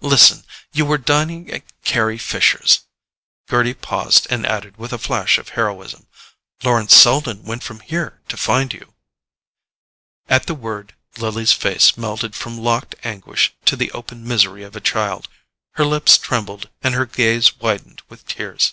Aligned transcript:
Listen—you 0.00 0.84
were 0.84 0.98
dining 0.98 1.48
at 1.52 1.62
Carry 1.84 2.18
Fisher's." 2.18 2.80
Gerty 3.48 3.72
paused 3.72 4.26
and 4.30 4.44
added 4.44 4.78
with 4.78 4.92
a 4.92 4.98
flash 4.98 5.38
of 5.38 5.50
heroism: 5.50 6.08
"Lawrence 6.64 6.92
Selden 6.96 7.44
went 7.44 7.62
from 7.62 7.78
here 7.78 8.20
to 8.26 8.36
find 8.36 8.72
you." 8.72 8.94
At 10.28 10.46
the 10.46 10.56
word, 10.56 10.96
Lily's 11.18 11.52
face 11.52 11.96
melted 11.96 12.34
from 12.34 12.58
locked 12.58 12.96
anguish 13.04 13.54
to 13.66 13.76
the 13.76 13.92
open 13.92 14.26
misery 14.26 14.64
of 14.64 14.74
a 14.74 14.80
child. 14.80 15.28
Her 15.74 15.84
lips 15.84 16.18
trembled 16.18 16.68
and 16.82 16.92
her 16.96 17.06
gaze 17.06 17.56
widened 17.56 18.02
with 18.08 18.26
tears. 18.26 18.72